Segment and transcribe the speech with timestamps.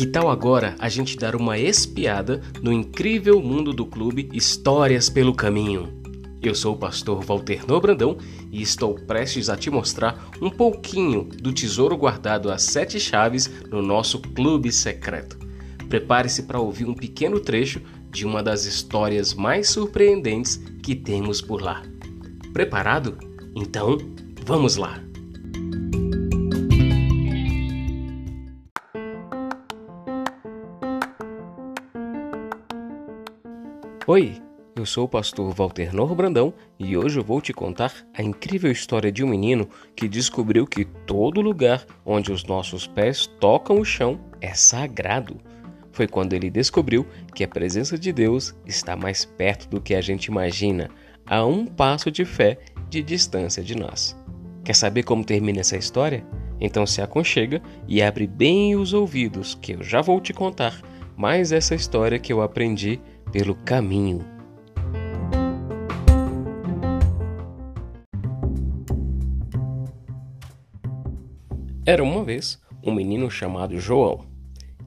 [0.00, 5.34] Que tal agora a gente dar uma espiada no incrível mundo do clube Histórias pelo
[5.34, 5.92] Caminho?
[6.40, 8.16] Eu sou o pastor Walter Nobrandão
[8.50, 13.82] e estou prestes a te mostrar um pouquinho do tesouro guardado às sete chaves no
[13.82, 15.38] nosso clube secreto.
[15.90, 21.60] Prepare-se para ouvir um pequeno trecho de uma das histórias mais surpreendentes que temos por
[21.60, 21.82] lá.
[22.54, 23.18] Preparado?
[23.54, 23.98] Então,
[24.46, 25.09] vamos lá!
[34.12, 34.42] Oi,
[34.74, 38.68] eu sou o pastor Walter Nor Brandão e hoje eu vou te contar a incrível
[38.72, 43.84] história de um menino que descobriu que todo lugar onde os nossos pés tocam o
[43.84, 45.36] chão é sagrado.
[45.92, 47.06] Foi quando ele descobriu
[47.36, 50.90] que a presença de Deus está mais perto do que a gente imagina,
[51.24, 54.16] a um passo de fé de distância de nós.
[54.64, 56.26] Quer saber como termina essa história?
[56.60, 60.82] Então se aconchega e abre bem os ouvidos, que eu já vou te contar
[61.16, 62.98] mais essa história que eu aprendi
[63.32, 64.24] pelo caminho.
[71.84, 74.24] Era uma vez um menino chamado João.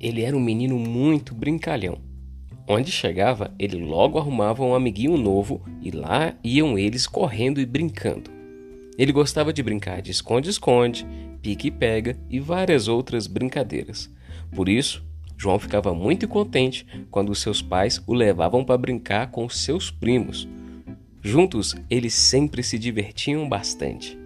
[0.00, 1.98] Ele era um menino muito brincalhão.
[2.66, 8.30] Onde chegava, ele logo arrumava um amiguinho novo e lá iam eles correndo e brincando.
[8.98, 11.06] Ele gostava de brincar de esconde-esconde,
[11.40, 14.12] pique-pega e várias outras brincadeiras.
[14.50, 15.07] Por isso,
[15.38, 20.48] João ficava muito contente quando seus pais o levavam para brincar com seus primos.
[21.22, 24.18] Juntos, eles sempre se divertiam bastante.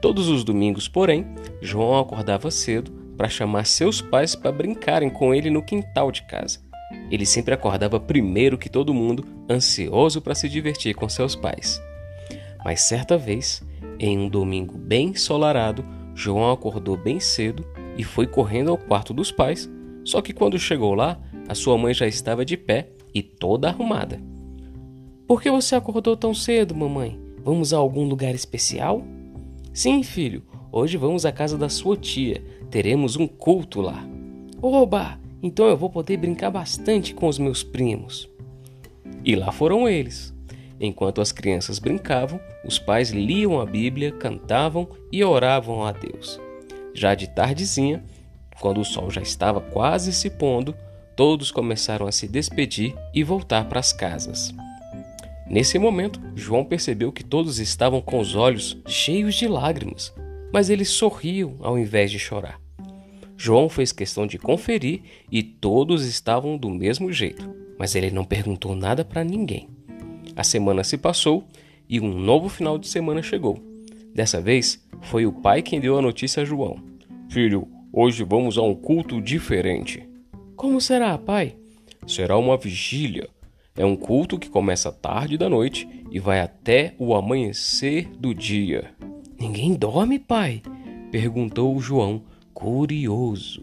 [0.00, 1.26] Todos os domingos, porém,
[1.60, 6.58] João acordava cedo para chamar seus pais para brincarem com ele no quintal de casa.
[7.08, 11.80] Ele sempre acordava primeiro que todo mundo, ansioso para se divertir com seus pais.
[12.64, 13.62] Mas certa vez,
[13.96, 15.84] em um domingo bem ensolarado,
[16.16, 17.64] João acordou bem cedo
[17.96, 19.70] e foi correndo ao quarto dos pais
[20.04, 24.20] só que quando chegou lá, a sua mãe já estava de pé e toda arrumada.
[25.26, 27.18] Por que você acordou tão cedo, mamãe?
[27.44, 29.02] Vamos a algum lugar especial?
[29.72, 30.42] Sim, filho.
[30.70, 32.42] Hoje vamos à casa da sua tia.
[32.70, 34.06] Teremos um culto lá.
[34.60, 35.18] Oba!
[35.42, 38.28] Então eu vou poder brincar bastante com os meus primos.
[39.24, 40.32] E lá foram eles.
[40.80, 46.40] Enquanto as crianças brincavam, os pais liam a Bíblia, cantavam e oravam a Deus.
[46.94, 48.04] Já de tardezinha,
[48.62, 50.72] quando o sol já estava quase se pondo,
[51.16, 54.54] todos começaram a se despedir e voltar para as casas.
[55.50, 60.14] Nesse momento, João percebeu que todos estavam com os olhos cheios de lágrimas,
[60.52, 62.60] mas eles sorriam ao invés de chorar.
[63.36, 68.76] João fez questão de conferir e todos estavam do mesmo jeito, mas ele não perguntou
[68.76, 69.68] nada para ninguém.
[70.36, 71.44] A semana se passou
[71.88, 73.58] e um novo final de semana chegou.
[74.14, 76.76] Dessa vez, foi o pai quem deu a notícia a João.
[77.28, 80.08] Filho, Hoje vamos a um culto diferente.
[80.56, 81.54] Como será, pai?
[82.06, 83.28] Será uma vigília.
[83.76, 88.94] É um culto que começa tarde da noite e vai até o amanhecer do dia.
[89.38, 90.62] Ninguém dorme, pai?
[91.10, 92.22] perguntou João,
[92.54, 93.62] curioso.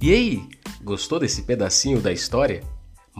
[0.00, 0.42] E aí,
[0.82, 2.62] gostou desse pedacinho da história?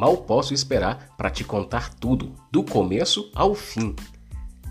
[0.00, 3.94] Mal posso esperar para te contar tudo, do começo ao fim.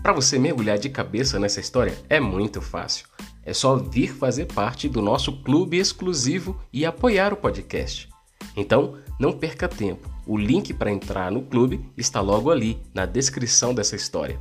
[0.02, 3.06] Para você mergulhar de cabeça nessa história é muito fácil.
[3.44, 8.08] É só vir fazer parte do nosso clube exclusivo e apoiar o podcast.
[8.56, 10.10] Então, não perca tempo.
[10.26, 14.36] O link para entrar no clube está logo ali na descrição dessa história.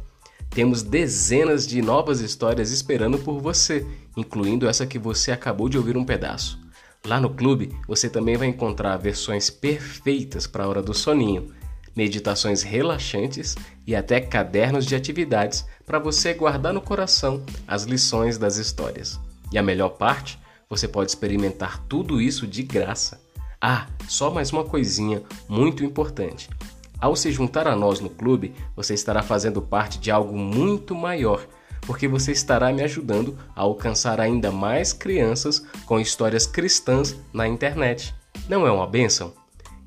[0.50, 3.86] Temos dezenas de novas histórias esperando por você,
[4.18, 6.60] incluindo essa que você acabou de ouvir um pedaço.
[7.06, 11.54] Lá no clube você também vai encontrar versões perfeitas para a hora do soninho,
[11.96, 13.56] meditações relaxantes
[13.88, 19.20] e até cadernos de atividades para você guardar no coração as lições das histórias.
[19.52, 20.38] E a melhor parte,
[20.70, 23.20] você pode experimentar tudo isso de graça.
[23.60, 26.50] Ah, só mais uma coisinha muito importante.
[27.02, 31.46] Ao se juntar a nós no clube, você estará fazendo parte de algo muito maior
[31.82, 38.14] porque você estará me ajudando a alcançar ainda mais crianças com histórias cristãs na internet.
[38.48, 39.34] Não é uma benção?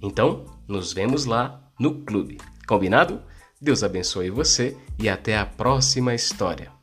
[0.00, 2.38] Então, nos vemos lá no clube.
[2.66, 3.22] Combinado?
[3.60, 6.81] Deus abençoe você e até a próxima história.